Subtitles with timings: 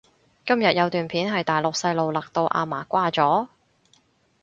[0.47, 3.49] 今日有段片係大陸細路勒到阿嫲瓜咗？